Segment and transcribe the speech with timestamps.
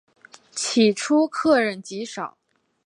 [0.51, 2.35] 起初客人极少。